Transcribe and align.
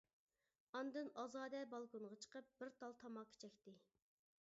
ئاندىن 0.77 1.11
ئازادە 1.25 1.61
بالكونغا 1.75 2.19
چىقىپ 2.25 2.51
بىر 2.63 2.75
تال 2.83 3.01
تاماكا 3.05 3.43
چەكتى. 3.45 3.81